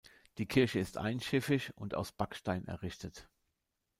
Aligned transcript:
Die 0.39 0.47
Kirche 0.47 0.79
ist 0.79 0.97
einschiffig 0.97 1.77
und 1.77 1.93
aus 1.93 2.11
Backstein 2.11 2.65
errichtet. 2.65 3.29